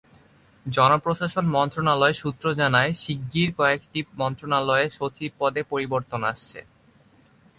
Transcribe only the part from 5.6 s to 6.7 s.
পরিবর্তন আসছে।